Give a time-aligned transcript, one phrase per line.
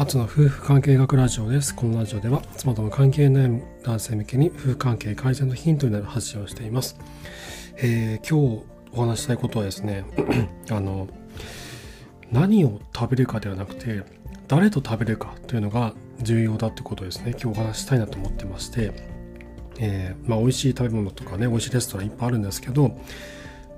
[0.00, 1.74] アツの夫婦関係学ラジオです。
[1.74, 6.96] このラジオでは妻との関係悩む男性向けに夫婦関係改善のヒントになる発信をしています。
[7.76, 10.06] えー、今日お話したいことはですね、
[10.72, 11.06] あの、
[12.32, 14.02] 何を食べるかではなくて、
[14.48, 17.32] 誰と食べるかというのが重要だってことですね。
[17.32, 18.92] 今日お話したいなと思ってまして、
[19.80, 22.98] えー、まあ美味しい食べ物とかね、美味しいレストランいっぱいあるんですけど、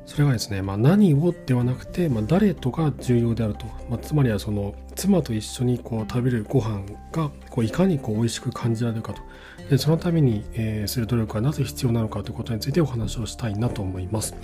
[0.06, 9.22] それがですね、まあ、何をではなくて、まあ、誰とが重要であると、まあ、つまりはその妻と一緒にこう食べるご飯がこういかにこう美味しく感じられるかと。
[9.70, 14.34] でそのために、えー、する努力はなぜ必要なのかということについてお話をしたいなと思います。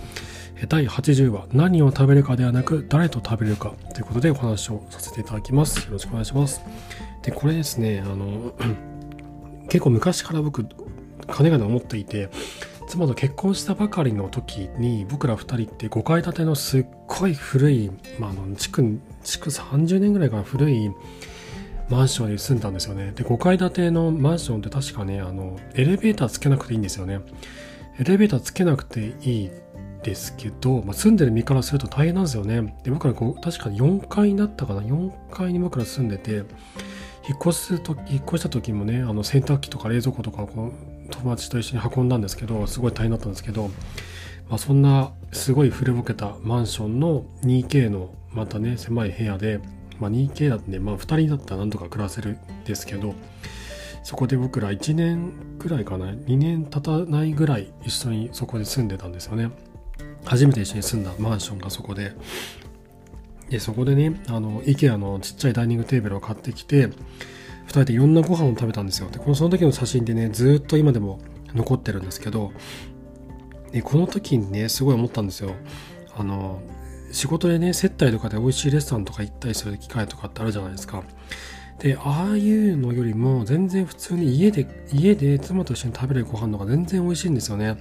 [0.69, 3.75] 第80話何を食べるかではなく誰と食べるか。
[3.95, 5.85] ということでお話をさせていただきます。
[5.87, 6.63] よろしくお願いします。
[7.23, 8.55] でこれですねあの
[9.69, 10.65] 結構昔から僕
[11.27, 12.31] 金が思っていて
[12.89, 20.91] 妻と結婚したばかりの時に僕ら2人って5階建てのすっごい古い、まあ、あの築築30年ぐらいから古い
[21.91, 23.13] マンションに住んだんですよね。
[23.15, 27.21] で5階建てのマンションって確かねあのエレベーターつけなくていいんですよね。
[27.99, 29.51] エレベーターつけなくていい
[30.03, 32.75] ですけど、まあ、住んでる身からすると大変なんですよね。
[32.85, 36.45] で僕ら確か4階だったかな？4階に僕ら住んでて
[37.29, 43.69] 引っ越すと引っ越した時もねあの洗濯機とか冷蔵庫とかこう友達と一緒に運んだんですけどすごい大変だったんですけど、
[44.49, 49.61] まあ、そんなすごい古ぼけたマンションの 2K のまたね狭い部屋で、
[49.99, 53.15] まあ、2K だってね、まあ、2人だったらなんとか暮らせるんですけど
[54.03, 59.51] そこで僕ら1年くらいかな2年経たないぐらい一緒にそこで住んでたんですよね。
[60.25, 62.13] 初めて一緒に住んだマンションがそこで。
[63.51, 66.91] でそこでねあの IKEA のちっちゃいダイニングテーブルを買ってきて
[67.69, 69.11] 2人でいろんなご飯を食べたんですよ。
[69.11, 71.21] でこのその時の写真でねずっと今でも
[71.55, 72.53] 残ってるんですけど
[73.73, 75.53] でこの時にねすごい思ったんですよ。
[76.17, 76.61] あの
[77.13, 81.03] 仕事でね接待とかで美味しいレストランとか行ったりする機会とかってあるじゃないですか。
[81.79, 87.77] でああいうのよりも全然普通に家で家で妻と一緒に食べるご飯の方が全然美味しいんですよね。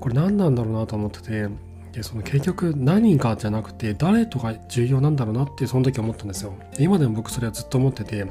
[0.00, 1.48] これ何なんだろうなと思ってて
[1.96, 8.26] でその結局何がじゃなくて誰とか重要なんだろうなってその時思ったんですよ今でも僕それはずっと思ってて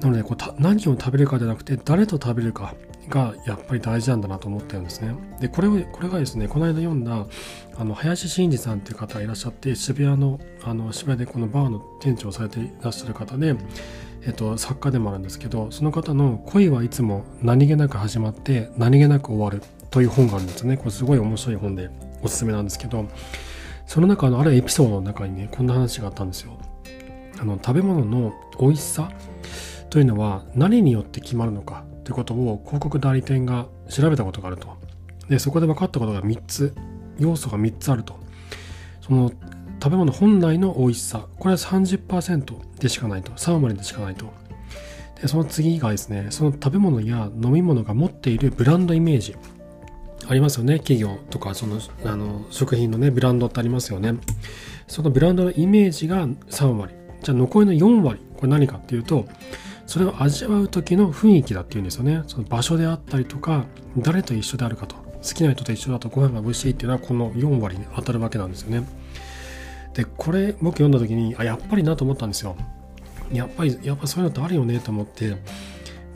[0.00, 2.76] なのでこう何を食べるかじゃなくて誰と食べるか
[3.08, 5.14] がやっぱり大事なんだなと思ってるんですね。
[5.40, 7.26] でこれをこれがですねこの間読んだ
[7.76, 13.56] あの林真二さんっていう方がいらっしゃって渋谷のあの渋谷でこのバーの店長をされていらっしゃる方で、
[14.24, 19.60] えっと、作家でもあるんですけどその方の「恋はいつも何気なく始まって何気なく終わる」
[19.90, 20.76] という本があるんですね。
[20.76, 21.90] これすごい面白い本で
[22.22, 23.06] おすすめなんですけど
[23.86, 26.58] その中のあるエピソードの中にねこんな話があったんですよ。
[27.40, 29.10] あの食べ物の美味しさ
[29.88, 34.76] というのは何によって決まるのかということを広告代理店が調べたことがあると。
[35.28, 36.74] で、そこで分かったことが3つ、
[37.18, 38.18] 要素が3つあると。
[39.00, 39.32] その
[39.82, 43.32] 食べ物本来の美味しさ、これは30%でしかないと。
[43.32, 44.26] 3割でしかないと。
[45.20, 49.36] で、その次がですね、その食べ物や飲み物が持っているブランドイメージ。
[50.30, 50.78] ありますよね。
[50.78, 54.14] 企業とか、その、あの、食品のね、ブランドってありますよね。
[54.86, 56.94] そのブランドのイメージが3割。
[57.22, 58.20] じゃあ残りの4割。
[58.36, 59.26] これ何かっていうと、
[59.90, 63.64] それを味わう時の雰囲気だっていうんですよねその場所であったりとか
[63.98, 68.86] 誰と一緒であるかと好きな人と一緒だとご飯が美味しいっていうのはこの4割に当たるわけなんですよね
[69.92, 72.56] でこれ僕読んだ時にあやっぱりなと思ったんですよ
[73.32, 75.38] やっぱりやっぱそういうのってあるよねと思ってで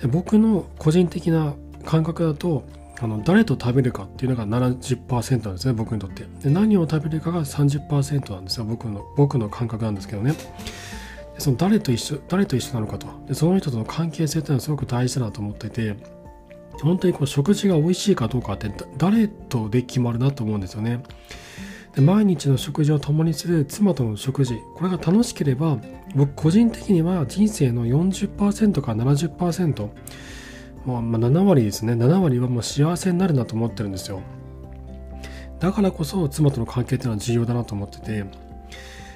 [0.06, 1.54] 僕の個人的な
[1.84, 2.62] 感覚だと
[3.00, 6.24] あの誰と食べるかっていうのが70%なんですね僕にとって。
[6.42, 10.34] で何を食べるかが30%なんですよ僕の僕の感覚なんですけどね。
[11.38, 13.06] その誰と一緒誰と一緒なのかと。
[13.26, 15.96] でその人との関係性っていうのはすごく大事だなと思っていて
[16.82, 21.02] 本当にこう食事が美味しいかどうかって誰とで決まるなと思うんですよね。
[21.94, 25.78] で毎日の食事を共にする妻との食事これが楽しければ
[26.14, 29.88] 僕個人的には人生の40%から70%
[30.84, 31.94] もうま7割ですね。
[31.94, 34.20] 7割はもう幸せになるなと思ってるんですよ。
[35.60, 38.24] だからこそ妻との関係っていうのは重要だなと思ってて。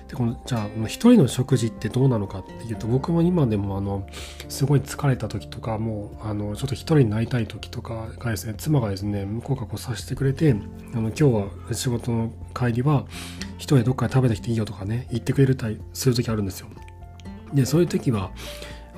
[0.08, 4.06] でこのじゃあ一人の食事ってどうなのかっていうと僕も今でもあの
[4.48, 10.56] すごい疲れた時とかもうあのちょっと一人になりたい時とかがですね妻がですね向こうがこうさせてくれて
[10.94, 13.04] あの今日は仕事の帰りは
[13.58, 16.68] 一人でどっかで食べてきていいよとかね言ってくれたりする時あるんですよ。
[17.52, 18.30] でそういう時は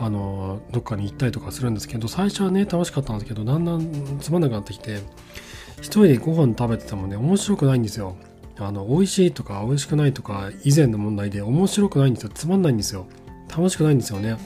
[0.02, 5.00] あのどっかに行ったりとかするんですけど最初はね楽しかったんですけどだんだんつまんなくなってきて
[5.76, 8.16] 一人でご飯食べててもね面白くないんですよ。
[8.58, 12.30] あの美味しいとか美味しくないとか以前の問題で面白くないんですよ。
[12.34, 13.06] つまんないんですよ。
[13.48, 14.36] 楽しくないんですよね。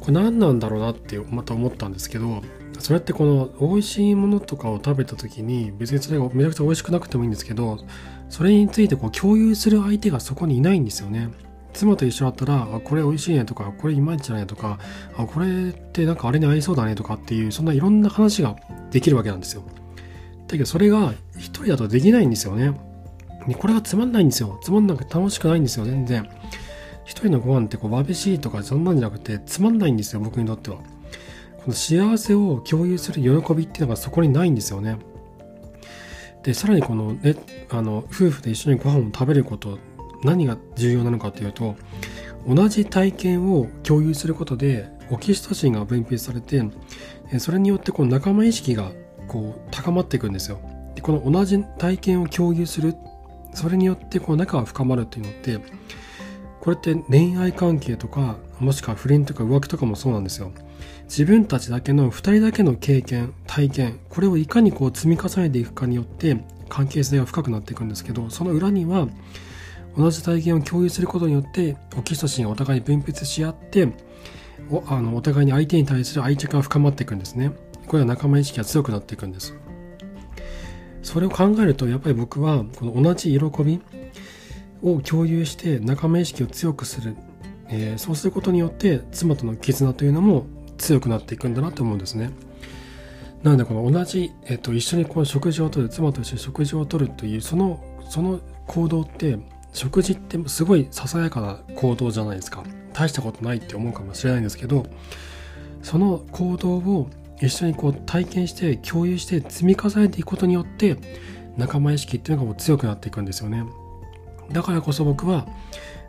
[0.00, 2.42] これ何なんだろうなってまた思ったんですけど
[2.80, 7.78] それってこの美味しいものとかを食べた時に別にそれがめちゃくちゃ美味しくなくてもいいんですけど
[8.28, 11.28] それについてこう共有する相手がそこにいないんですよね。
[11.82, 14.78] 妻と一緒だったら、あ、これ美味しいねとか、これいまいちじゃないとか、
[15.16, 18.56] あ、これってなんかあれに合いそうだねとかっていう、そんないろんな話が
[18.90, 19.64] できるわけなんですよ。
[20.46, 22.72] だけどそれが一人だとできないんですよね。
[23.58, 24.60] これがつまんないんですよ。
[24.62, 26.28] つまんなくて楽しくないんですよ、全然。
[27.04, 30.76] 一人のご飯ってこう、わびしいとかそんなんじゃなくて、つまんないんですよ、僕にとっては。
[30.76, 30.82] こ
[31.68, 34.98] の幸せを共有する喜びっていうのがそこにないんですよね。
[36.44, 37.36] で、さらにこのね、
[37.70, 39.78] あの、夫婦で一緒にご飯を食べること、
[40.22, 41.76] 何が重要なのかというと、
[42.46, 46.62] 同じ体験を共有することで、オキシトシンが分泌されて、
[47.38, 48.92] それによってこう仲間意識が
[49.28, 50.60] こう高まっていくんですよ。
[50.94, 52.94] でこの同じ体験を共有する
[53.54, 55.58] それによってこう仲が深まるっていうのって
[56.60, 60.52] これって恋愛関係とかもしくは不倫とか浮気とかもそうなんですよ
[61.04, 69.08] 自分たちだけの2人だけの経験体験これをいかにこう積み重ねていくかによって関係性が深くなっていくんですけどその裏には
[69.96, 73.88] 同じ体験を共有することによってオキシトシンがお互いに分泌し合って
[74.70, 77.52] おあのお互いに相手に対する愛着が深まっていくんですね。
[77.86, 79.54] これは仲間意識が強くなっていくんです。
[81.02, 83.80] それを考えるとやっぱり僕はこの同じ喜び
[84.82, 87.16] を共有して仲間意識を強くする、
[87.68, 90.46] えー、そうすることによって妻との絆というのも
[90.78, 92.30] 強くなっていくんだなと思うんですね。
[93.42, 99.38] なのでこの同じ、えー、と一緒にこの食事をとる妻と一緒に食事をとるというそのその行動って
[99.72, 102.62] 食事ってすごいささやかな行動じゃないですか。
[102.92, 104.84] 大したことないって思うかもしれないんですけど
[105.82, 107.08] その行動を
[107.40, 110.96] 一緒にこう体験して共有して積み重ねていくことによって
[111.56, 113.64] 仲間意識っていうのがもう強くなっていくんですよね。
[114.52, 115.46] だからこそ僕は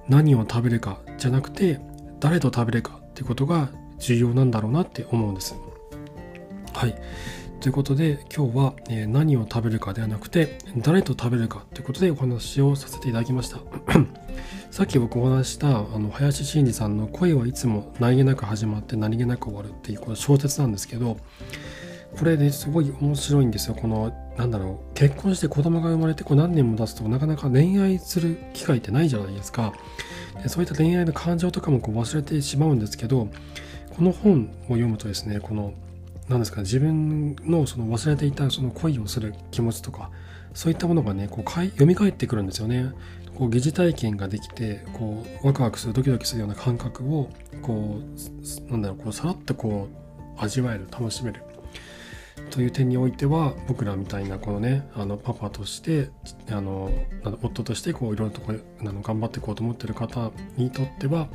[0.09, 1.79] 何を食べるかじゃなくて
[2.19, 3.69] 誰と食べるかっていうことが
[3.99, 5.55] 重要なんだろうなって思うんです。
[6.73, 6.95] はい。
[7.63, 13.59] ということで今日は、え何を食べるかではなくて誰と食べるかということでお話をさせていただきました。
[14.69, 21.15] さっき僕お話したあの林真司さんの「恋はいつも何気なく始まって何気なく終わる」っていうこの小説なんですけど
[22.19, 23.75] これですごい面白いんですよ。
[23.75, 29.71] このなんだろう結婚して子供が生まれてこう何年も経つとなかなか恋愛する機会ってないじゃないですか。
[30.41, 33.29] でそういった恋愛の感情とかもこう忘れてしまうんですけど
[33.95, 35.73] この本を読むとですねこの
[36.29, 40.11] 何ですかね自分のその忘れていたその恋をする気持ちとか
[40.53, 42.91] そういったものがねこうかい蘇ってくるんですよね。
[43.35, 47.29] こう疑似体験ができてこうワクワクするドキドキするような感覚を
[47.63, 47.99] こ
[48.67, 49.87] うなんだろうこうさらっとこ
[50.37, 51.41] う味わえる楽しめる。
[52.51, 56.09] という点においては僕らみたいなこのねあのパパとして
[56.51, 56.91] あの
[57.41, 61.29] 夫としてこういろいろとこうあの頑張っていこうと思ってる方にとっては、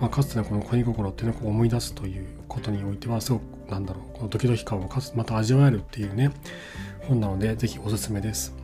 [0.00, 6.32] まあ、かつてのこの恋心っていうのを思い出すということにおいてはすごくなんだろうこのドキドキ感をかつまた味わえるっていうね
[7.02, 8.54] 本なので是非おすすめです。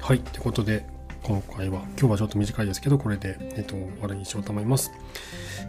[0.00, 0.84] はいということで
[1.22, 4.90] 今回は、今日はちょっと短いですけど、これで、えっと、終わりにしようと思います。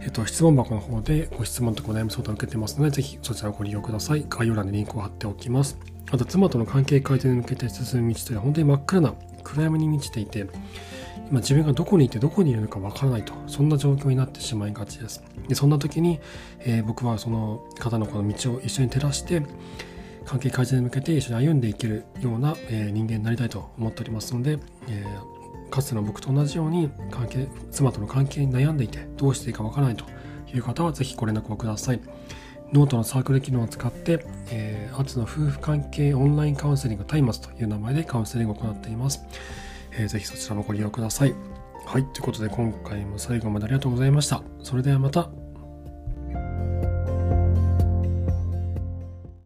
[0.02, 4.24] えっと、質問箱の方でご質問とご悩み相談を受けてますので、ぜひそちらをご利用ください。
[4.28, 5.78] 概要欄にリンクを貼っておきます。
[6.10, 10.46] あと、妻との関係改善に向けて進む道というのは本当に真っ暗な暗闇に満ちていて、
[11.32, 15.24] 今自分がどこにいてどこにいるのかわからないと、そんな状況になってしまいがちです。
[15.48, 16.20] でそんな時に、
[16.60, 19.42] えー、僕はその方のこの道を一緒に照らして、
[20.26, 24.58] 関係改善に向けて一緒に歩んでいけるような、えー、人間になりたいと思っておりますので、
[24.88, 25.42] えー
[25.72, 30.04] かつての僕と同じように関係妻との関係に悩んでいてどうしていいかわからないと
[30.54, 32.00] いう方はぜひご連絡をください。
[32.74, 39.24] ノートのサークル機能を使って、えー、アツの夫婦関係オンラインカウンセリングタイマスという名前でカウンセリングを行っています。
[39.92, 41.34] えー、ぜひそちらもご利用ください。
[41.84, 44.42] はい、ということで今回も最後までありがとうございました。
[44.62, 45.41] それではまた。